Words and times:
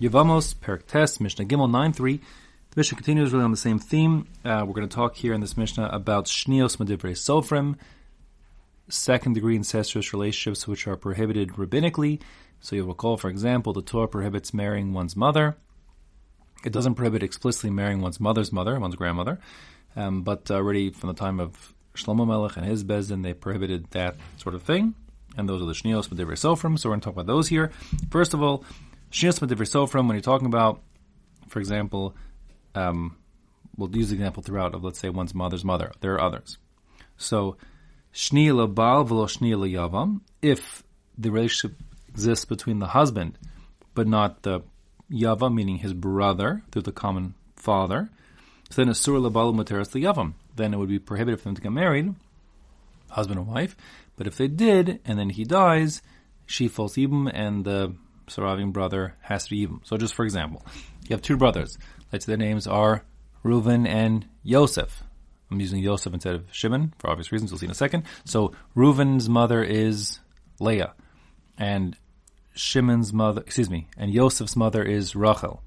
Yevamos, 0.00 0.54
Perik 0.54 0.86
Tes, 0.86 1.20
Mishnah 1.20 1.44
Gimel 1.44 1.70
9 1.70 1.92
3. 1.92 2.16
The 2.16 2.22
Mishnah 2.74 2.96
continues 2.96 3.32
really 3.32 3.44
on 3.44 3.50
the 3.50 3.56
same 3.58 3.78
theme. 3.78 4.26
Uh, 4.42 4.64
we're 4.66 4.72
going 4.72 4.88
to 4.88 4.94
talk 4.94 5.14
here 5.14 5.34
in 5.34 5.42
this 5.42 5.58
Mishnah 5.58 5.90
about 5.92 6.24
Shnios 6.24 6.78
Medivrei 6.78 7.12
Sofrim, 7.12 7.76
second 8.88 9.34
degree 9.34 9.56
incestuous 9.56 10.14
relationships 10.14 10.66
which 10.66 10.86
are 10.86 10.96
prohibited 10.96 11.50
rabbinically. 11.50 12.18
So 12.60 12.76
you'll 12.76 12.86
recall, 12.86 13.18
for 13.18 13.28
example, 13.28 13.74
the 13.74 13.82
Torah 13.82 14.08
prohibits 14.08 14.54
marrying 14.54 14.94
one's 14.94 15.16
mother. 15.16 15.58
It 16.64 16.72
doesn't 16.72 16.94
prohibit 16.94 17.22
explicitly 17.22 17.68
marrying 17.68 18.00
one's 18.00 18.20
mother's 18.20 18.52
mother, 18.52 18.80
one's 18.80 18.96
grandmother, 18.96 19.38
um, 19.96 20.22
but 20.22 20.50
already 20.50 20.88
from 20.88 21.08
the 21.08 21.14
time 21.14 21.38
of 21.38 21.74
Shlomo 21.94 22.26
Melech 22.26 22.56
and 22.56 22.64
his 22.64 22.84
Bezdin, 22.84 23.22
they 23.22 23.34
prohibited 23.34 23.90
that 23.90 24.16
sort 24.38 24.54
of 24.54 24.62
thing. 24.62 24.94
And 25.36 25.46
those 25.46 25.60
are 25.60 25.66
the 25.66 25.74
Shnios 25.74 26.08
Medivrei 26.08 26.38
Sofrim, 26.38 26.78
so 26.78 26.88
we're 26.88 26.94
going 26.94 27.00
to 27.00 27.04
talk 27.04 27.14
about 27.14 27.26
those 27.26 27.48
here. 27.48 27.70
First 28.10 28.32
of 28.32 28.42
all, 28.42 28.64
Medivrei 29.10 29.66
Sofrim, 29.66 30.06
when 30.06 30.16
you're 30.16 30.20
talking 30.20 30.46
about, 30.46 30.80
for 31.48 31.58
example, 31.58 32.14
um, 32.74 33.16
we'll 33.76 33.94
use 33.94 34.08
the 34.08 34.14
example 34.14 34.42
throughout 34.42 34.74
of, 34.74 34.84
let's 34.84 34.98
say, 34.98 35.08
one's 35.08 35.34
mother's 35.34 35.64
mother. 35.64 35.92
There 36.00 36.14
are 36.14 36.20
others. 36.20 36.58
So, 37.16 37.56
Shni 38.14 38.74
Baal 38.74 39.04
v'lo 39.04 39.26
Shni 39.26 39.52
Yavam, 39.72 40.20
if 40.42 40.82
the 41.18 41.30
relationship 41.30 41.76
exists 42.08 42.44
between 42.44 42.78
the 42.78 42.86
husband, 42.86 43.38
but 43.94 44.06
not 44.06 44.42
the 44.42 44.62
Yava, 45.10 45.52
meaning 45.52 45.78
his 45.78 45.92
brother, 45.92 46.62
through 46.70 46.82
the 46.82 46.92
common 46.92 47.34
father, 47.56 48.08
so 48.70 48.82
then 48.82 48.92
Asur 48.92 49.20
Labal 49.20 49.54
Materas 49.54 49.90
Yavam. 50.00 50.34
Then 50.54 50.72
it 50.72 50.76
would 50.76 50.88
be 50.88 50.98
prohibited 50.98 51.40
for 51.40 51.44
them 51.44 51.56
to 51.56 51.62
get 51.62 51.72
married, 51.72 52.14
husband 53.08 53.40
and 53.40 53.48
wife. 53.48 53.76
But 54.16 54.26
if 54.26 54.36
they 54.36 54.46
did, 54.46 55.00
and 55.04 55.18
then 55.18 55.30
he 55.30 55.44
dies, 55.44 56.02
she 56.46 56.68
falls 56.68 56.94
Ibum, 56.94 57.30
and 57.32 57.64
the 57.64 57.94
surviving 58.30 58.72
brother 58.72 59.16
has 59.20 59.44
to 59.44 59.50
be 59.50 59.66
Ibum. 59.66 59.80
So 59.84 59.96
just 59.96 60.14
for 60.14 60.24
example, 60.24 60.64
you 61.08 61.14
have 61.14 61.22
two 61.22 61.36
brothers. 61.36 61.78
Let's 62.12 62.26
say 62.26 62.32
their 62.32 62.38
names 62.38 62.66
are 62.66 63.04
Reuven 63.44 63.86
and 63.86 64.26
Yosef. 64.42 65.02
I'm 65.50 65.60
using 65.60 65.82
Yosef 65.82 66.14
instead 66.14 66.34
of 66.34 66.44
Shimon 66.52 66.94
for 66.98 67.10
obvious 67.10 67.32
reasons. 67.32 67.50
We'll 67.50 67.58
see 67.58 67.66
in 67.66 67.72
a 67.72 67.74
second. 67.74 68.04
So 68.24 68.52
Reuven's 68.76 69.28
mother 69.28 69.62
is 69.62 70.20
Leah, 70.60 70.94
and 71.58 71.96
Shimon's 72.54 73.12
mother, 73.12 73.40
excuse 73.40 73.70
me, 73.70 73.88
and 73.96 74.12
Yosef's 74.12 74.56
mother 74.56 74.82
is 74.82 75.16
Rachel. 75.16 75.62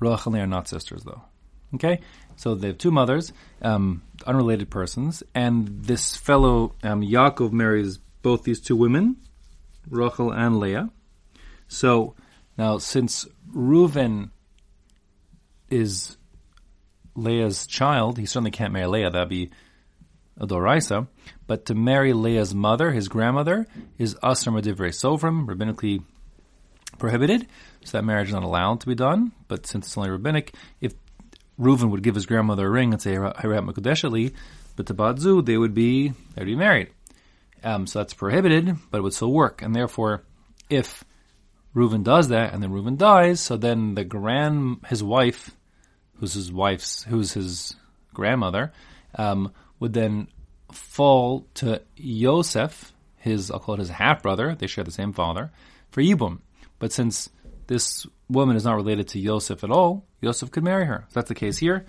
Rachel 0.00 0.26
and 0.26 0.34
they 0.34 0.40
are 0.40 0.46
not 0.46 0.68
sisters, 0.68 1.04
though. 1.04 1.22
Okay, 1.74 2.00
so 2.36 2.54
they 2.54 2.68
have 2.68 2.78
two 2.78 2.92
mothers, 2.92 3.32
um, 3.60 4.02
unrelated 4.26 4.70
persons, 4.70 5.22
and 5.34 5.84
this 5.84 6.16
fellow 6.16 6.74
um, 6.82 7.02
Yaakov 7.02 7.52
marries 7.52 7.98
both 8.22 8.44
these 8.44 8.60
two 8.60 8.76
women, 8.76 9.16
Rachel 9.88 10.30
and 10.32 10.58
Leah. 10.60 10.90
So 11.68 12.14
now, 12.56 12.78
since 12.78 13.26
Reuven 13.52 14.30
is 15.70 16.16
Leah's 17.14 17.66
child, 17.66 18.18
he 18.18 18.26
certainly 18.26 18.50
can't 18.50 18.72
marry 18.72 18.86
Leah. 18.86 19.10
That'd 19.10 19.28
be 19.28 19.50
a 20.38 20.46
doraisa. 20.46 21.08
But 21.46 21.66
to 21.66 21.74
marry 21.74 22.12
Leah's 22.12 22.54
mother, 22.54 22.90
his 22.90 23.08
grandmother, 23.08 23.66
is 23.98 24.14
asr 24.16 24.52
madivrei 24.52 24.90
sovrim, 24.90 25.46
rabbinically 25.46 26.02
prohibited. 26.98 27.46
So 27.84 27.98
that 27.98 28.04
marriage 28.04 28.28
is 28.28 28.34
not 28.34 28.44
allowed 28.44 28.80
to 28.80 28.86
be 28.86 28.94
done. 28.94 29.32
But 29.48 29.66
since 29.66 29.86
it's 29.86 29.98
only 29.98 30.10
rabbinic, 30.10 30.54
if 30.80 30.94
Reuven 31.58 31.90
would 31.90 32.02
give 32.02 32.14
his 32.14 32.26
grandmother 32.26 32.66
a 32.66 32.70
ring 32.70 32.92
and 32.92 33.02
say 33.02 33.14
Hirat 33.14 33.68
Makudeshali, 33.68 34.32
but 34.76 34.86
to 34.86 34.94
Badzu, 34.94 35.44
they 35.44 35.56
would 35.56 35.74
be 35.74 36.08
they 36.08 36.40
would 36.40 36.46
be 36.46 36.56
married. 36.56 36.90
Um, 37.62 37.86
so 37.86 38.00
that's 38.00 38.14
prohibited, 38.14 38.76
but 38.90 38.98
it 38.98 39.00
would 39.02 39.14
still 39.14 39.32
work. 39.32 39.62
And 39.62 39.74
therefore, 39.74 40.24
if 40.68 41.04
Reuven 41.74 42.04
does 42.04 42.28
that 42.28 42.52
and 42.52 42.62
then 42.62 42.70
Reuven 42.70 42.96
dies, 42.96 43.40
so 43.40 43.56
then 43.56 43.94
the 43.94 44.04
grand 44.04 44.84
his 44.88 45.02
wife 45.02 45.50
who's 46.18 46.34
his 46.34 46.52
wife's, 46.52 47.02
who's 47.04 47.32
his 47.32 47.76
grandmother, 48.12 48.72
um, 49.16 49.52
would 49.80 49.92
then 49.92 50.28
fall 50.72 51.46
to 51.54 51.82
Yosef, 51.96 52.92
his, 53.16 53.50
I'll 53.50 53.58
call 53.58 53.74
it 53.76 53.80
his 53.80 53.90
half 53.90 54.22
brother. 54.22 54.54
They 54.54 54.66
share 54.66 54.84
the 54.84 54.90
same 54.90 55.12
father 55.12 55.50
for 55.90 56.02
Yibum. 56.02 56.40
But 56.78 56.92
since 56.92 57.30
this 57.66 58.06
woman 58.28 58.56
is 58.56 58.64
not 58.64 58.76
related 58.76 59.08
to 59.08 59.18
Yosef 59.18 59.64
at 59.64 59.70
all, 59.70 60.06
Yosef 60.20 60.50
could 60.50 60.64
marry 60.64 60.86
her. 60.86 61.04
So 61.08 61.20
that's 61.20 61.28
the 61.28 61.34
case 61.34 61.58
here. 61.58 61.86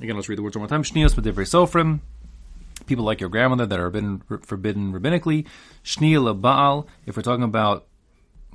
Again, 0.00 0.16
let's 0.16 0.28
read 0.28 0.38
the 0.38 0.42
words 0.42 0.56
one 0.56 0.62
more 0.62 0.68
time. 0.68 0.82
Shnios 0.82 1.14
b'divrei 1.14 1.44
sofrim. 1.44 2.00
People 2.86 3.04
like 3.04 3.20
your 3.20 3.28
grandmother 3.28 3.66
that 3.66 3.78
are 3.78 3.90
forbidden, 3.90 4.22
forbidden 4.42 4.92
rabbinically. 4.92 5.46
Shnia 5.84 6.40
Baal. 6.40 6.86
If 7.04 7.16
we're 7.16 7.22
talking 7.22 7.44
about 7.44 7.87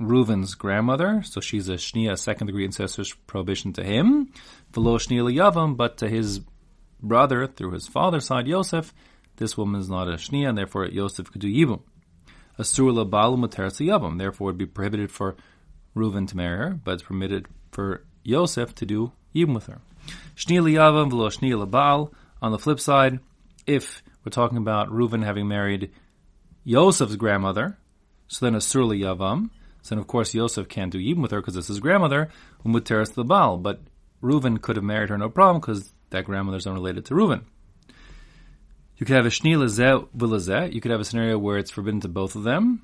Reuven's 0.00 0.54
grandmother, 0.54 1.22
so 1.22 1.40
she's 1.40 1.68
a 1.68 1.74
Shnia, 1.74 2.18
second 2.18 2.48
degree 2.48 2.64
incestuous 2.64 3.12
prohibition 3.26 3.72
to 3.74 3.84
him. 3.84 4.32
Velo 4.72 4.98
Shnia 4.98 5.32
Yavam, 5.32 5.76
but 5.76 5.98
to 5.98 6.08
his 6.08 6.40
brother 7.00 7.46
through 7.46 7.72
his 7.72 7.86
father's 7.86 8.26
side, 8.26 8.48
Yosef, 8.48 8.92
this 9.36 9.56
woman 9.56 9.80
is 9.80 9.88
not 9.88 10.08
a 10.08 10.12
Shnia, 10.12 10.48
and 10.48 10.58
therefore 10.58 10.86
Yosef 10.86 11.30
could 11.30 11.40
do 11.40 11.48
Yibum. 11.48 11.82
Asur 12.58 12.92
Labalu 12.92 13.38
Materas 13.38 13.80
Yavam, 13.80 14.18
therefore 14.18 14.50
it 14.50 14.52
would 14.52 14.58
be 14.58 14.66
prohibited 14.66 15.10
for 15.10 15.36
Reuven 15.96 16.26
to 16.28 16.36
marry 16.36 16.58
her, 16.58 16.80
but 16.82 16.94
it's 16.94 17.02
permitted 17.02 17.46
for 17.70 18.04
Yosef 18.24 18.74
to 18.76 18.86
do 18.86 19.12
Yibum 19.34 19.54
with 19.54 19.66
her. 19.66 19.80
Shnia 20.36 20.62
Yavam, 20.62 21.10
Velo 21.10 21.28
Shnia 21.28 21.64
Labal. 21.64 22.12
On 22.42 22.52
the 22.52 22.58
flip 22.58 22.78
side, 22.78 23.20
if 23.66 24.02
we're 24.24 24.30
talking 24.30 24.58
about 24.58 24.88
Reuven 24.88 25.24
having 25.24 25.48
married 25.48 25.92
Yosef's 26.64 27.16
grandmother, 27.16 27.78
so 28.26 28.44
then 28.44 28.54
Asur 28.54 28.86
Yavam, 28.98 29.50
so 29.84 29.98
of 29.98 30.06
course, 30.06 30.32
Yosef 30.32 30.66
can't 30.66 30.90
do 30.90 30.98
Yibum 30.98 31.20
with 31.20 31.30
her 31.30 31.40
because 31.42 31.58
it's 31.58 31.68
his 31.68 31.78
grandmother, 31.78 32.30
Umuteres 32.64 33.12
the 33.12 33.22
Baal. 33.22 33.58
But 33.58 33.82
Reuven 34.22 34.60
could 34.60 34.76
have 34.76 34.84
married 34.84 35.10
her 35.10 35.18
no 35.18 35.28
problem 35.28 35.60
because 35.60 35.92
that 36.08 36.24
grandmother's 36.24 36.66
unrelated 36.66 37.04
to 37.06 37.14
Reuven. 37.14 37.42
You 38.96 39.04
could 39.04 39.14
have 39.14 39.26
a 39.26 39.28
Shni. 39.28 40.72
You 40.72 40.80
could 40.80 40.90
have 40.90 41.00
a 41.00 41.04
scenario 41.04 41.36
where 41.36 41.58
it's 41.58 41.70
forbidden 41.70 42.00
to 42.00 42.08
both 42.08 42.34
of 42.34 42.44
them. 42.44 42.80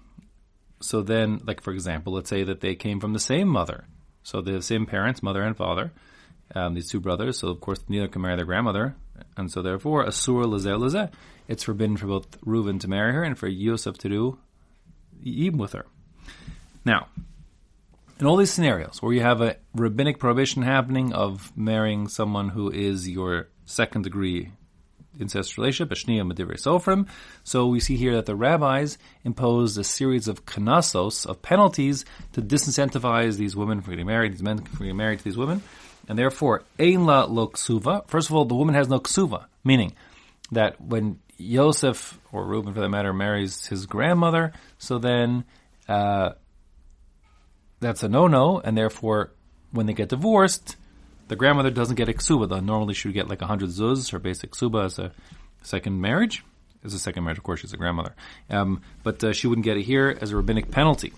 So 0.83 1.01
then, 1.01 1.41
like 1.47 1.63
for 1.63 1.73
example, 1.73 2.13
let's 2.13 2.29
say 2.29 2.45
that 2.45 2.61
they 2.61 2.75
came 2.75 3.01
from 3.01 3.15
the 3.15 3.19
same 3.19 3.49
mother. 3.49 3.87
So 4.23 4.43
they 4.43 4.53
have 4.53 4.61
the 4.61 4.67
same 4.67 4.85
parents, 4.85 5.23
mother 5.23 5.43
and 5.43 5.57
father, 5.57 5.93
um, 6.55 6.75
these 6.75 6.91
two 6.91 7.01
brothers. 7.01 7.39
So 7.39 7.49
of 7.49 7.63
course, 7.63 7.83
neither 7.89 8.09
can 8.09 8.21
marry 8.21 8.37
their 8.37 8.45
grandmother. 8.45 8.95
And 9.39 9.51
so 9.51 9.63
therefore, 9.63 10.05
Asur 10.05 10.45
Lezeh 10.45 10.79
Lezeh. 10.79 11.11
It's 11.49 11.63
forbidden 11.63 11.97
for 11.97 12.09
both 12.09 12.39
Reuven 12.43 12.79
to 12.81 12.89
marry 12.89 13.15
her 13.15 13.23
and 13.23 13.39
for 13.39 13.49
Yosef 13.49 13.97
to 13.99 14.09
do 14.11 14.39
Yibum 15.25 15.57
with 15.57 15.73
her. 15.73 15.87
Now, 16.85 17.09
in 18.19 18.27
all 18.27 18.37
these 18.37 18.53
scenarios 18.53 19.03
where 19.03 19.13
you 19.13 19.23
have 19.23 19.41
a 19.41 19.57
rabbinic 19.75 20.19
prohibition 20.19 20.63
happening 20.63 21.13
of 21.13 21.57
marrying 21.57 22.09
someone 22.09 22.51
who 22.51 22.71
is 22.71 23.09
your 23.09 23.49
second 23.65 24.03
degree 24.03 24.51
incest 25.19 25.59
relationship, 25.59 25.97
Ashniya 25.97 26.23
Sofrim. 26.59 27.09
So 27.45 27.67
we 27.67 27.81
see 27.81 27.97
here 27.97 28.15
that 28.17 28.27
the 28.27 28.37
rabbis 28.37 28.99
imposed 29.25 29.79
a 29.79 29.85
series 29.85 30.29
of 30.29 30.47
kanasos, 30.47 31.27
of 31.27 31.43
penalties, 31.43 32.05
to 32.33 32.43
disincentivize 32.43 33.37
these 33.37 33.57
women 33.57 33.81
from 33.81 33.93
getting 33.93 34.07
married, 34.07 34.33
these 34.33 34.43
men 34.43 34.59
from 34.59 34.79
getting 34.79 34.97
married 34.97 35.19
to 35.19 35.25
these 35.25 35.37
women. 35.37 35.63
And 36.09 36.19
therefore, 36.19 36.63
Ein 36.79 37.05
la 37.07 37.25
lo 37.25 37.49
ksuva. 37.49 38.09
First 38.09 38.31
of 38.31 38.37
all, 38.37 38.45
the 38.45 38.55
woman 38.55 38.75
has 38.75 38.89
no 38.89 39.01
ksuva, 39.01 39.47
meaning 39.65 39.95
that 40.53 40.81
when 40.81 41.21
Yosef, 41.37 42.19
or 42.33 42.45
Reuben 42.45 42.75
for 42.75 42.81
that 42.81 42.89
matter, 42.89 43.13
marries 43.13 43.67
his 43.67 43.87
grandmother, 43.87 44.53
so 44.79 44.99
then 44.99 45.45
uh, 45.89 46.31
that's 47.81 48.03
a 48.03 48.09
no-no, 48.09 48.61
and 48.61 48.77
therefore, 48.77 49.33
when 49.73 49.87
they 49.87 49.95
get 49.95 50.11
divorced, 50.11 50.77
the 51.29 51.37
grandmother 51.37 51.71
doesn't 51.71 51.97
get 51.97 52.09
a 52.09 52.13
ksuba. 52.13 52.63
Normally, 52.63 52.95
she 52.95 53.09
would 53.09 53.15
get 53.15 53.29
like 53.29 53.41
hundred 53.41 53.71
zuz, 53.71 54.13
her 54.13 54.19
basic 54.19 54.53
ksuba 54.53 54.85
as 54.85 54.99
a 54.99 55.13
second 55.63 56.01
marriage. 56.01 56.45
As 56.83 56.95
a 56.95 56.99
second 56.99 57.25
marriage, 57.25 57.39
of 57.39 57.45
course, 57.45 57.61
she's 57.61 57.73
a 57.73 57.77
grandmother. 57.77 58.15
Um, 58.49 58.83
but 59.03 59.23
uh, 59.23 59.33
she 59.33 59.47
wouldn't 59.47 59.65
get 59.65 59.77
it 59.77 59.83
here 59.83 60.17
as 60.21 60.31
a 60.31 60.37
rabbinic 60.37 60.71
penalty. 60.71 61.13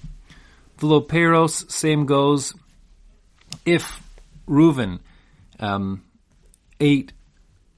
Philoperos, 0.79 1.71
same 1.71 2.07
goes. 2.07 2.55
If 3.65 4.03
Reuven 4.49 5.01
um, 5.61 6.03
ate 6.81 7.13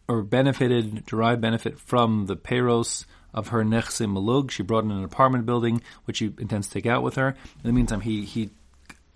or 0.08 0.22
benefited, 0.22 1.04
derived 1.04 1.40
benefit 1.40 1.78
from 1.78 2.26
the 2.26 2.36
peros 2.36 3.04
of 3.34 3.48
her 3.48 3.62
nechse 3.64 4.06
malug, 4.06 4.50
she 4.50 4.62
brought 4.62 4.84
in 4.84 4.90
an 4.90 5.04
apartment 5.04 5.44
building 5.44 5.82
which 6.04 6.20
he 6.20 6.32
intends 6.38 6.68
to 6.68 6.74
take 6.74 6.86
out 6.86 7.02
with 7.02 7.16
her. 7.16 7.28
In 7.28 7.62
the 7.64 7.72
meantime, 7.72 8.00
he 8.00 8.24
he 8.24 8.50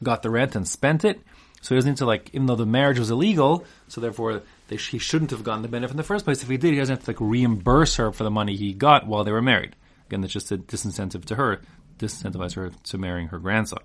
got 0.02 0.22
the 0.22 0.30
rent 0.30 0.54
and 0.54 0.66
spent 0.66 1.04
it. 1.04 1.20
So 1.60 1.74
he 1.74 1.78
doesn't 1.78 1.90
need 1.90 1.98
to 1.98 2.06
like, 2.06 2.30
even 2.32 2.46
though 2.46 2.54
the 2.54 2.66
marriage 2.66 2.98
was 2.98 3.10
illegal, 3.10 3.64
so 3.88 4.00
therefore 4.00 4.42
they, 4.68 4.76
he 4.76 4.98
shouldn't 4.98 5.32
have 5.32 5.42
gotten 5.42 5.62
the 5.62 5.68
benefit 5.68 5.92
in 5.92 5.96
the 5.96 6.04
first 6.04 6.24
place. 6.24 6.42
If 6.42 6.48
he 6.48 6.56
did, 6.56 6.72
he 6.72 6.78
doesn't 6.78 6.96
have 6.96 7.04
to 7.04 7.10
like 7.10 7.20
reimburse 7.20 7.96
her 7.96 8.12
for 8.12 8.24
the 8.24 8.30
money 8.30 8.54
he 8.54 8.72
got 8.72 9.06
while 9.06 9.24
they 9.24 9.32
were 9.32 9.42
married. 9.42 9.74
Again, 10.06 10.20
that's 10.20 10.32
just 10.32 10.52
a 10.52 10.58
disincentive 10.58 11.24
to 11.26 11.34
her, 11.34 11.60
disincentivize 11.98 12.54
her 12.54 12.70
to 12.70 12.98
marrying 12.98 13.28
her 13.28 13.38
grandson. 13.38 13.80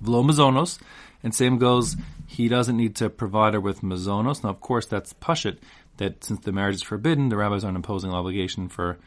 Vlo 0.00 0.24
mazonos, 0.24 0.78
and 1.22 1.34
same 1.34 1.58
goes, 1.58 1.96
he 2.26 2.48
doesn't 2.48 2.76
need 2.76 2.96
to 2.96 3.10
provide 3.10 3.54
her 3.54 3.60
with 3.60 3.82
mazonos. 3.82 4.42
Now, 4.42 4.50
of 4.50 4.60
course, 4.60 4.86
that's 4.86 5.12
pashit, 5.14 5.58
that 5.98 6.24
since 6.24 6.40
the 6.40 6.52
marriage 6.52 6.76
is 6.76 6.82
forbidden, 6.82 7.28
the 7.28 7.36
rabbis 7.36 7.64
aren't 7.64 7.76
imposing 7.76 8.10
an 8.10 8.16
obligation 8.16 8.68
for 8.68 8.98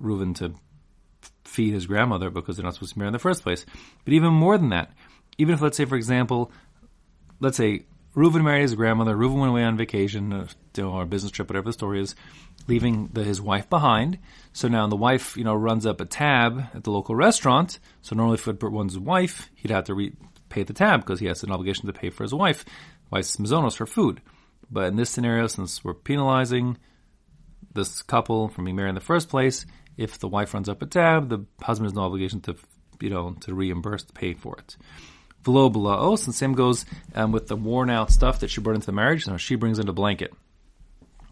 Reuven 0.00 0.34
to 0.36 0.54
feed 1.44 1.72
his 1.72 1.86
grandmother 1.86 2.30
because 2.30 2.56
they're 2.56 2.64
not 2.64 2.74
supposed 2.74 2.94
to 2.94 2.98
marry 2.98 3.08
in 3.08 3.12
the 3.12 3.18
first 3.18 3.42
place. 3.42 3.64
But 4.04 4.14
even 4.14 4.32
more 4.32 4.58
than 4.58 4.70
that, 4.70 4.92
even 5.38 5.54
if, 5.54 5.60
let's 5.60 5.76
say, 5.76 5.84
for 5.84 5.96
example, 5.96 6.50
let's 7.40 7.56
say 7.56 7.84
Reuven 8.14 8.44
married 8.44 8.62
his 8.62 8.74
grandmother, 8.74 9.16
Reuven 9.16 9.40
went 9.40 9.50
away 9.50 9.64
on 9.64 9.76
vacation, 9.76 10.32
uh, 10.32 10.46
or 10.82 11.02
a 11.02 11.06
business 11.06 11.32
trip, 11.32 11.48
whatever 11.48 11.66
the 11.66 11.72
story 11.72 12.00
is, 12.00 12.14
leaving 12.68 13.08
the, 13.12 13.24
his 13.24 13.40
wife 13.40 13.70
behind. 13.70 14.18
So 14.52 14.68
now 14.68 14.86
the 14.86 14.96
wife, 14.96 15.36
you 15.36 15.44
know, 15.44 15.54
runs 15.54 15.86
up 15.86 16.00
a 16.00 16.04
tab 16.04 16.62
at 16.74 16.84
the 16.84 16.90
local 16.90 17.14
restaurant. 17.14 17.78
So 18.02 18.14
normally 18.14 18.34
if 18.34 18.46
it 18.46 18.62
one's 18.62 18.98
wife, 18.98 19.50
he'd 19.54 19.70
have 19.70 19.84
to 19.84 19.94
re- 19.94 20.12
pay 20.50 20.62
the 20.62 20.74
tab 20.74 21.00
because 21.00 21.20
he 21.20 21.26
has 21.26 21.42
an 21.42 21.50
obligation 21.50 21.86
to 21.86 21.92
pay 21.92 22.10
for 22.10 22.24
his 22.24 22.34
wife, 22.34 22.64
wife's 23.10 23.36
mazonos 23.36 23.76
for 23.76 23.86
food. 23.86 24.20
But 24.70 24.88
in 24.88 24.96
this 24.96 25.10
scenario, 25.10 25.46
since 25.46 25.82
we're 25.82 25.94
penalizing 25.94 26.78
this 27.74 28.02
couple 28.02 28.48
from 28.48 28.64
being 28.64 28.76
married 28.76 28.90
in 28.90 28.94
the 28.94 29.00
first 29.00 29.30
place, 29.30 29.64
if 29.96 30.18
the 30.18 30.28
wife 30.28 30.52
runs 30.52 30.68
up 30.68 30.82
a 30.82 30.86
tab, 30.86 31.28
the 31.28 31.44
husband 31.62 31.86
has 31.86 31.94
no 31.94 32.02
obligation 32.02 32.40
to, 32.42 32.56
you 33.00 33.10
know, 33.10 33.36
to 33.40 33.54
reimburse, 33.54 34.04
to 34.04 34.12
pay 34.12 34.34
for 34.34 34.56
it. 34.58 34.76
Velo 35.44 35.68
belaos, 35.68 36.26
and 36.26 36.34
same 36.34 36.54
goes 36.54 36.84
um, 37.14 37.32
with 37.32 37.48
the 37.48 37.56
worn 37.56 37.90
out 37.90 38.10
stuff 38.10 38.40
that 38.40 38.50
she 38.50 38.60
brought 38.60 38.76
into 38.76 38.86
the 38.86 38.92
marriage. 38.92 39.24
So 39.24 39.36
she 39.36 39.56
brings 39.56 39.78
in 39.78 39.88
a 39.88 39.92
blanket. 39.92 40.32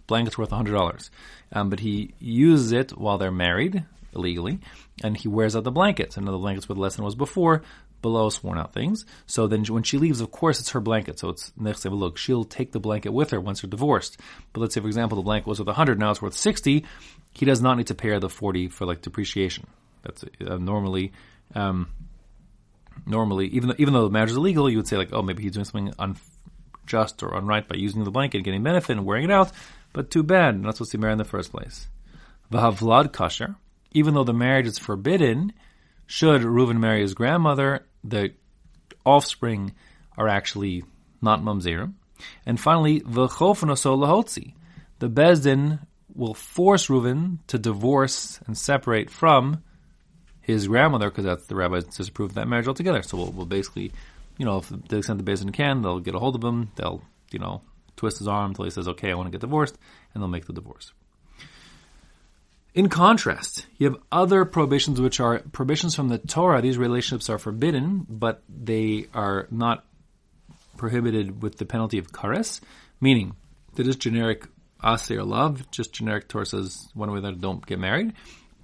Blanket's 0.06 0.36
worth 0.36 0.50
$100. 0.50 1.10
Um, 1.52 1.70
but 1.70 1.80
he 1.80 2.14
uses 2.18 2.72
it 2.72 2.96
while 2.98 3.18
they're 3.18 3.30
married, 3.30 3.84
illegally, 4.14 4.58
and 5.04 5.16
he 5.16 5.28
wears 5.28 5.54
out 5.54 5.64
the 5.64 5.70
blanket. 5.70 6.12
So 6.12 6.20
now 6.20 6.32
the 6.32 6.38
blanket's 6.38 6.68
worth 6.68 6.78
less 6.78 6.96
than 6.96 7.04
it 7.04 7.06
was 7.06 7.14
before, 7.14 7.62
below 8.02 8.30
worn 8.42 8.58
out 8.58 8.72
things. 8.72 9.04
So 9.26 9.46
then 9.46 9.64
when 9.64 9.82
she 9.82 9.98
leaves, 9.98 10.20
of 10.20 10.30
course, 10.30 10.58
it's 10.60 10.70
her 10.70 10.80
blanket. 10.80 11.18
So 11.18 11.28
it's 11.28 11.50
nechse 11.60 11.88
malug, 11.90 12.16
she'll 12.16 12.44
take 12.44 12.72
the 12.72 12.80
blanket 12.80 13.12
with 13.12 13.30
her 13.30 13.40
once 13.40 13.60
they're 13.60 13.70
divorced. 13.70 14.18
But 14.52 14.60
let's 14.60 14.74
say, 14.74 14.80
for 14.80 14.86
example, 14.86 15.16
the 15.16 15.22
blanket 15.22 15.46
was 15.46 15.60
worth 15.60 15.66
100, 15.66 15.98
now 15.98 16.10
it's 16.10 16.22
worth 16.22 16.36
60. 16.36 16.84
He 17.32 17.46
does 17.46 17.62
not 17.62 17.76
need 17.76 17.86
to 17.88 17.94
pay 17.94 18.08
her 18.08 18.18
the 18.18 18.28
40 18.28 18.68
for 18.68 18.86
like 18.86 19.02
depreciation. 19.02 19.66
That's 20.02 20.24
uh, 20.44 20.56
normally, 20.56 21.12
um, 21.54 21.88
normally, 23.06 23.46
even 23.48 23.68
though, 23.68 23.74
even 23.78 23.94
though 23.94 24.04
the 24.04 24.10
marriage 24.10 24.30
is 24.30 24.36
illegal, 24.36 24.68
you 24.68 24.76
would 24.76 24.88
say 24.88 24.96
like, 24.96 25.12
oh, 25.12 25.22
maybe 25.22 25.42
he's 25.42 25.52
doing 25.52 25.64
something 25.64 25.92
unjust 25.98 27.22
or 27.22 27.30
unright 27.30 27.68
by 27.68 27.76
using 27.76 28.04
the 28.04 28.10
blanket, 28.10 28.44
getting 28.44 28.62
benefit 28.62 28.96
and 28.96 29.06
wearing 29.06 29.24
it 29.24 29.30
out. 29.30 29.52
But 29.92 30.10
too 30.10 30.22
bad, 30.22 30.60
not 30.60 30.76
supposed 30.76 30.92
to 30.92 30.98
be 30.98 31.02
married 31.02 31.14
in 31.14 31.18
the 31.18 31.24
first 31.24 31.50
place. 31.50 31.88
Vahavlad 32.52 33.08
kasher, 33.08 33.56
even 33.92 34.14
though 34.14 34.24
the 34.24 34.32
marriage 34.32 34.66
is 34.66 34.78
forbidden, 34.78 35.52
should 36.06 36.42
Reuven 36.42 36.78
marry 36.78 37.02
his 37.02 37.14
grandmother, 37.14 37.86
the 38.04 38.32
offspring 39.04 39.72
are 40.16 40.28
actually 40.28 40.84
not 41.22 41.42
mamzerim. 41.42 41.94
And 42.44 42.60
finally, 42.60 43.00
v'chofnoso 43.00 43.96
lahotzi, 43.96 44.54
the 44.98 45.08
bezdin 45.08 45.80
will 46.14 46.34
force 46.34 46.88
Reuven 46.88 47.38
to 47.46 47.58
divorce 47.58 48.40
and 48.46 48.56
separate 48.56 49.10
from 49.10 49.62
his 50.52 50.68
grandmother 50.68 51.10
because 51.10 51.24
that's 51.24 51.46
the 51.46 51.54
rabbis 51.54 51.84
disapprove 51.84 52.30
of 52.30 52.34
that 52.34 52.48
marriage 52.48 52.68
altogether. 52.68 53.02
So 53.02 53.16
we'll, 53.16 53.32
we'll 53.32 53.46
basically, 53.46 53.92
you 54.38 54.44
know, 54.44 54.58
if 54.58 54.68
the 54.68 54.98
extent 54.98 55.24
the 55.24 55.30
Bezdin 55.30 55.52
can, 55.52 55.82
they'll 55.82 56.00
get 56.00 56.14
a 56.14 56.18
hold 56.18 56.36
of 56.36 56.44
him. 56.44 56.70
They'll, 56.76 57.02
you 57.30 57.38
know, 57.38 57.62
twist 57.96 58.18
his 58.18 58.28
arm 58.28 58.50
until 58.50 58.64
he 58.64 58.70
says, 58.70 58.88
"Okay, 58.88 59.10
I 59.10 59.14
want 59.14 59.26
to 59.26 59.30
get 59.30 59.40
divorced," 59.40 59.76
and 60.14 60.22
they'll 60.22 60.28
make 60.28 60.46
the 60.46 60.52
divorce. 60.52 60.92
In 62.72 62.88
contrast, 62.88 63.66
you 63.78 63.90
have 63.90 64.00
other 64.12 64.44
prohibitions 64.44 65.00
which 65.00 65.18
are 65.18 65.40
prohibitions 65.40 65.96
from 65.96 66.08
the 66.08 66.18
Torah. 66.18 66.62
These 66.62 66.78
relationships 66.78 67.28
are 67.28 67.38
forbidden, 67.38 68.06
but 68.08 68.42
they 68.48 69.06
are 69.12 69.48
not 69.50 69.84
prohibited 70.76 71.42
with 71.42 71.58
the 71.58 71.66
penalty 71.66 71.98
of 71.98 72.12
kares, 72.12 72.60
meaning 73.00 73.34
that 73.74 73.88
is 73.88 73.96
generic 73.96 74.46
aser 74.82 75.24
love, 75.24 75.70
just 75.70 75.92
generic 75.92 76.28
Torah 76.28 76.46
says 76.46 76.88
one 76.94 77.10
way 77.12 77.20
that 77.20 77.40
don't 77.40 77.64
get 77.66 77.78
married. 77.78 78.12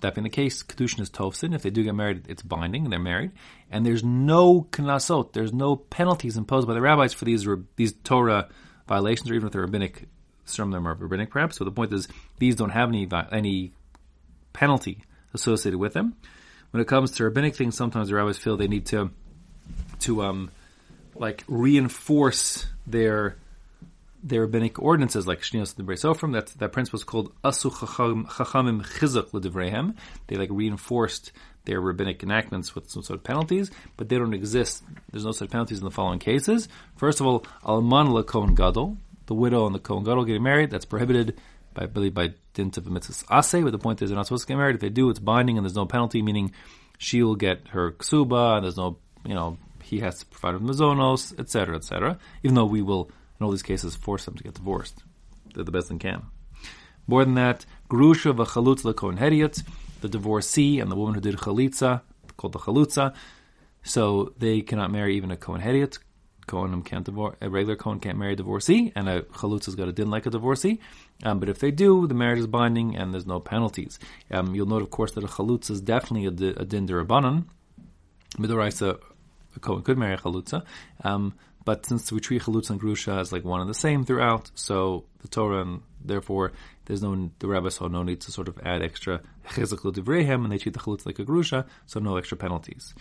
That 0.06 0.14
being 0.14 0.22
the 0.22 0.30
case, 0.30 0.62
kedushin 0.62 1.00
is 1.00 1.10
tofsin. 1.10 1.52
If 1.52 1.62
they 1.62 1.70
do 1.70 1.82
get 1.82 1.96
married, 1.96 2.26
it's 2.28 2.40
binding, 2.40 2.90
they're 2.90 3.00
married. 3.00 3.32
And 3.72 3.84
there's 3.84 4.04
no 4.04 4.68
knasot, 4.70 5.32
there's 5.32 5.52
no 5.52 5.74
penalties 5.74 6.36
imposed 6.36 6.68
by 6.68 6.74
the 6.74 6.80
rabbis 6.80 7.12
for 7.12 7.24
these 7.24 7.44
these 7.74 7.92
Torah 8.04 8.48
violations, 8.86 9.28
or 9.28 9.34
even 9.34 9.48
if 9.48 9.52
they're 9.52 9.62
rabbinic, 9.62 10.04
some 10.44 10.68
of 10.68 10.72
them 10.72 10.86
are 10.86 10.94
rabbinic 10.94 11.30
perhaps. 11.30 11.56
So 11.56 11.64
the 11.64 11.72
point 11.72 11.92
is, 11.92 12.06
these 12.38 12.54
don't 12.54 12.70
have 12.70 12.88
any 12.88 13.08
any 13.32 13.72
penalty 14.52 15.02
associated 15.34 15.78
with 15.78 15.92
them. 15.92 16.14
When 16.70 16.80
it 16.80 16.86
comes 16.86 17.10
to 17.16 17.24
rabbinic 17.24 17.56
things, 17.56 17.76
sometimes 17.76 18.08
the 18.08 18.14
rabbis 18.14 18.38
feel 18.38 18.56
they 18.56 18.68
need 18.68 18.86
to 18.86 19.10
to 20.02 20.22
um 20.22 20.52
like 21.16 21.42
reinforce 21.48 22.64
their 22.86 23.38
their 24.22 24.42
rabbinic 24.42 24.80
ordinances 24.80 25.26
like 25.26 25.40
Shnios 25.40 25.78
and 25.78 25.88
Sofrim. 25.88 26.32
That 26.32 26.48
that 26.58 26.72
principle 26.72 26.98
is 26.98 27.04
called 27.04 27.32
Asu 27.42 27.70
Chachamim 27.70 28.84
Chizuk 28.84 29.32
L'Divreihem. 29.32 29.96
They 30.26 30.36
like 30.36 30.50
reinforced 30.50 31.32
their 31.64 31.80
rabbinic 31.80 32.22
enactments 32.22 32.74
with 32.74 32.88
some 32.90 33.02
sort 33.02 33.18
of 33.18 33.24
penalties, 33.24 33.70
but 33.96 34.08
they 34.08 34.18
don't 34.18 34.34
exist. 34.34 34.84
There's 35.10 35.24
no 35.24 35.32
such 35.32 35.50
penalties 35.50 35.78
in 35.78 35.84
the 35.84 35.90
following 35.90 36.18
cases. 36.18 36.68
First 36.96 37.20
of 37.20 37.26
all, 37.26 37.44
Alman 37.64 38.06
LaKohen 38.08 38.54
Gadol, 38.54 38.96
the 39.26 39.34
widow 39.34 39.66
and 39.66 39.74
the 39.74 39.80
Kohen 39.80 40.04
Gadol 40.04 40.24
getting 40.24 40.42
married, 40.42 40.70
that's 40.70 40.84
prohibited 40.84 41.38
by, 41.74 41.82
I 41.82 41.86
believe, 41.86 42.14
by 42.14 42.34
dint 42.54 42.78
of 42.78 42.86
a 42.86 42.90
mitzvah 42.90 43.36
ase, 43.36 43.62
but 43.62 43.72
the 43.72 43.78
point 43.78 44.00
is 44.00 44.10
they're 44.10 44.16
not 44.16 44.26
supposed 44.26 44.46
to 44.46 44.48
get 44.48 44.56
married. 44.56 44.76
If 44.76 44.80
they 44.80 44.88
do, 44.88 45.10
it's 45.10 45.18
binding 45.18 45.58
and 45.58 45.64
there's 45.66 45.74
no 45.74 45.86
penalty, 45.86 46.22
meaning 46.22 46.52
she 46.98 47.22
will 47.22 47.36
get 47.36 47.68
her 47.68 47.92
ksuba, 47.92 48.56
and 48.56 48.64
there's 48.64 48.76
no, 48.76 48.98
you 49.24 49.34
know, 49.34 49.58
he 49.82 50.00
has 50.00 50.20
to 50.20 50.26
provide 50.26 50.54
her 50.54 50.60
mazonos, 50.60 51.38
etc., 51.38 51.76
etc. 51.76 52.18
Even 52.42 52.54
though 52.54 52.64
we 52.64 52.82
will, 52.82 53.10
in 53.38 53.44
all 53.44 53.50
these 53.50 53.62
cases, 53.62 53.96
force 53.96 54.24
them 54.24 54.34
to 54.34 54.42
get 54.42 54.54
divorced. 54.54 55.02
They're 55.54 55.64
the 55.64 55.70
best 55.70 55.88
they 55.88 55.96
can. 55.96 56.22
More 57.06 57.24
than 57.24 57.34
that, 57.34 57.64
grusha 57.88 58.34
v'chalutz 58.34 58.82
lekohen 58.82 59.18
hediot, 59.18 59.62
the 60.00 60.08
divorcee 60.08 60.80
and 60.80 60.90
the 60.90 60.96
woman 60.96 61.14
who 61.14 61.20
did 61.20 61.36
chalitza, 61.36 62.02
called 62.36 62.52
the 62.52 62.58
chalutza, 62.58 63.14
so 63.82 64.32
they 64.38 64.60
cannot 64.60 64.90
marry 64.90 65.16
even 65.16 65.30
a 65.30 65.36
kohen 65.36 65.60
hediot. 65.60 65.98
Kohanim 66.46 66.84
can't 66.84 67.04
divorce, 67.04 67.36
a 67.40 67.50
regular 67.50 67.76
Kohen 67.76 67.98
can't 67.98 68.18
marry 68.18 68.34
a 68.34 68.36
divorcee, 68.36 68.92
and 68.94 69.08
a 69.08 69.22
chalutza's 69.22 69.74
got 69.74 69.88
a 69.88 69.92
din 69.92 70.10
like 70.10 70.26
a 70.26 70.30
divorcee. 70.30 70.80
Um, 71.24 71.40
but 71.40 71.48
if 71.48 71.58
they 71.58 71.72
do, 71.72 72.06
the 72.06 72.14
marriage 72.14 72.38
is 72.38 72.46
binding 72.46 72.96
and 72.96 73.12
there's 73.12 73.26
no 73.26 73.40
penalties. 73.40 73.98
Um, 74.30 74.54
you'll 74.54 74.66
note, 74.66 74.82
of 74.82 74.90
course, 74.90 75.12
that 75.12 75.24
a 75.24 75.26
chalutza 75.26 75.70
is 75.72 75.80
definitely 75.80 76.26
a, 76.26 76.60
a 76.60 76.64
din 76.64 76.86
derabanan. 76.86 77.46
Midoraisa, 78.38 79.00
a 79.56 79.60
Kohen 79.60 79.82
could 79.82 79.98
marry 79.98 80.14
a 80.14 80.18
chalutza. 80.18 80.64
Um, 81.02 81.34
but 81.66 81.84
since 81.84 82.10
we 82.10 82.20
treat 82.20 82.42
chalutza 82.42 82.70
and 82.70 82.80
grusha 82.80 83.18
as 83.20 83.32
like 83.32 83.44
one 83.44 83.60
and 83.60 83.68
the 83.68 83.74
same 83.74 84.06
throughout, 84.06 84.50
so 84.54 85.04
the 85.20 85.28
Torah 85.28 85.60
and 85.60 85.82
therefore 86.02 86.52
there's 86.86 87.02
no 87.02 87.30
the 87.40 87.48
rabbis 87.48 87.74
saw 87.74 87.88
no 87.88 88.02
need 88.02 88.22
to 88.22 88.32
sort 88.32 88.48
of 88.48 88.58
add 88.64 88.80
extra 88.80 89.20
chizuk 89.48 89.80
divrehem, 89.94 90.44
and 90.44 90.50
they 90.50 90.58
treat 90.58 90.72
the 90.72 90.80
chalutza 90.80 91.04
like 91.04 91.18
a 91.18 91.24
grusha, 91.24 91.66
so 91.84 92.00
no 92.00 92.16
extra 92.16 92.38
penalties. 92.38 92.94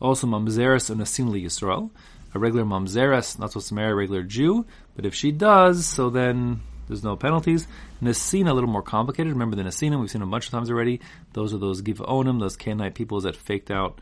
Also, 0.00 0.26
mamzeres 0.26 0.94
unasin 0.94 1.30
li 1.30 1.44
Yisrael 1.44 1.90
a 2.34 2.38
regular 2.38 2.64
mamzeres, 2.64 3.38
not 3.38 3.50
supposed 3.50 3.68
to 3.68 3.74
marry 3.74 3.92
a 3.92 3.94
regular 3.94 4.22
Jew, 4.22 4.66
but 4.94 5.06
if 5.06 5.14
she 5.14 5.32
does, 5.32 5.86
so 5.86 6.10
then 6.10 6.60
there's 6.86 7.04
no 7.04 7.16
penalties. 7.16 7.66
Nesina, 8.02 8.50
a 8.50 8.54
little 8.54 8.70
more 8.70 8.82
complicated. 8.82 9.32
Remember 9.32 9.56
the 9.56 9.62
Nesina, 9.62 9.98
we've 9.98 10.10
seen 10.10 10.22
a 10.22 10.26
bunch 10.26 10.46
of 10.46 10.50
times 10.50 10.70
already. 10.70 11.00
Those 11.32 11.54
are 11.54 11.58
those 11.58 11.82
Givaonim, 11.82 12.40
those 12.40 12.56
Canaanite 12.56 12.94
peoples 12.94 13.24
that 13.24 13.36
faked 13.36 13.70
out 13.70 14.00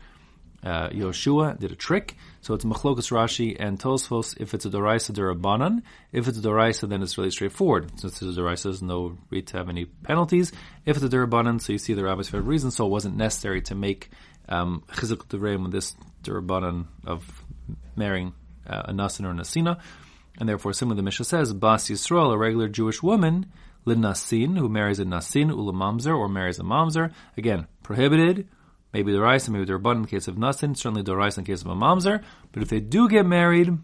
uh, 0.67 0.89
Yoshua, 0.89 1.57
did 1.57 1.71
a 1.71 1.75
trick. 1.75 2.15
So 2.41 2.53
it's 2.53 2.65
Machlokas 2.65 3.09
Rashi 3.11 3.55
and 3.57 3.79
Tosfos 3.79 4.35
if 4.39 4.53
it's 4.53 4.65
a 4.65 4.69
Doraisa 4.69 5.11
Durabanan. 5.11 5.81
If 6.11 6.27
it's 6.27 6.37
a 6.37 6.41
Doraisa, 6.41 6.89
then 6.89 7.01
it's 7.01 7.17
really 7.17 7.31
straightforward. 7.31 7.91
Since 7.99 8.21
it's 8.21 8.37
a 8.37 8.41
Doraisa, 8.41 8.63
there's 8.63 8.81
no 8.81 9.17
need 9.31 9.47
to 9.47 9.57
have 9.57 9.69
any 9.69 9.85
penalties. 9.85 10.51
If 10.85 10.97
it's 10.97 11.05
a 11.05 11.09
Durabanan, 11.09 11.61
so 11.61 11.71
you 11.71 11.79
see 11.79 11.93
the 11.93 12.03
rabbis 12.03 12.29
for 12.29 12.37
a 12.37 12.41
reason, 12.41 12.71
so 12.71 12.85
it 12.85 12.89
wasn't 12.89 13.15
necessary 13.15 13.61
to 13.63 13.75
make 13.75 14.09
um, 14.49 14.83
Chizuk 14.89 15.31
with 15.63 15.71
this 15.71 15.95
Durabanan 16.23 16.87
of 17.05 17.23
marrying 17.95 18.33
uh, 18.67 18.83
a 18.85 18.93
Nasan 18.93 19.25
or 19.25 19.31
a 19.31 19.33
Nasina. 19.33 19.79
And 20.39 20.47
therefore, 20.47 20.73
similarly, 20.73 20.99
the 20.99 21.03
Mishnah 21.03 21.25
says, 21.25 21.53
Bas 21.53 21.89
Yisrael, 21.89 22.33
a 22.33 22.37
regular 22.37 22.67
Jewish 22.67 23.01
woman, 23.01 23.47
Lin 23.85 24.01
Nasin, 24.01 24.57
who 24.57 24.69
marries 24.69 24.99
a 24.99 25.05
Nasin, 25.05 25.49
Ula 25.49 25.73
Mamzer, 25.73 26.15
or 26.15 26.27
marries 26.27 26.59
a 26.59 26.63
Mamzer. 26.63 27.13
Again, 27.37 27.67
prohibited. 27.83 28.47
Midoraisa, 28.93 29.49
maybe 29.49 29.65
the 29.65 29.73
rabban 29.73 29.97
in 29.97 30.05
case 30.05 30.27
of 30.27 30.35
Nasin, 30.35 30.75
certainly 30.75 31.03
doraisa 31.03 31.39
in 31.39 31.43
case 31.45 31.61
of 31.61 31.67
a 31.67 31.75
Mamzer. 31.75 32.23
But 32.51 32.63
if 32.63 32.69
they 32.69 32.79
do 32.79 33.07
get 33.07 33.25
married, 33.25 33.77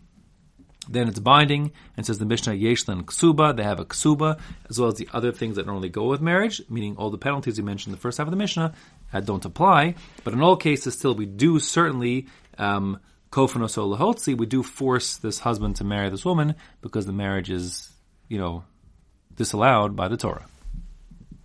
then 0.90 1.08
it's 1.08 1.20
binding, 1.20 1.72
and 1.96 2.06
says 2.06 2.20
the 2.20 2.26
Mishnah 2.26 2.54
Yeshlan 2.54 3.04
Ksuba, 3.04 3.56
they 3.56 3.64
have 3.64 3.80
a 3.80 3.86
Ksuba, 3.86 4.40
as 4.70 4.80
well 4.80 4.90
as 4.90 4.96
the 4.96 5.08
other 5.14 5.32
things 5.32 5.56
that 5.56 5.66
normally 5.66 5.90
go 5.90 6.06
with 6.06 6.22
marriage, 6.22 6.62
meaning 6.70 6.96
all 6.98 7.10
the 7.10 7.18
penalties 7.18 7.58
you 7.58 7.64
mentioned 7.64 7.94
in 7.94 7.98
the 7.98 8.02
first 8.02 8.18
half 8.18 8.28
of 8.28 8.32
the 8.32 8.38
Mishnah 8.38 8.74
uh, 9.14 9.20
don't 9.22 9.46
apply. 9.46 9.96
But 10.24 10.34
in 10.34 10.42
all 10.42 10.58
cases, 10.58 10.98
still, 10.98 11.16
we 11.16 11.26
do 11.26 11.60
certainly 11.60 12.28
um, 12.58 13.00
Kofanos 13.32 13.78
lahotzi, 13.78 14.38
we 14.38 14.46
do 14.46 14.62
force 14.62 15.18
this 15.18 15.40
husband 15.40 15.78
to 15.78 15.84
marry 15.84 16.10
this 16.10 16.26
woman 16.26 16.56
because 16.82 17.06
the 17.06 17.14
marriage 17.14 17.50
is, 17.50 17.90
you 18.28 18.38
know, 18.38 18.64
disallowed 19.36 19.96
by 19.96 20.08
the 20.08 20.18
Torah. 20.18 20.46